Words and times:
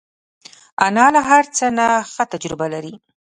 انا 0.85 1.05
له 1.15 1.21
هر 1.29 1.43
څه 1.57 1.65
نه 1.77 1.87
ښه 2.11 2.23
تجربه 2.33 2.65
لري 2.73 2.93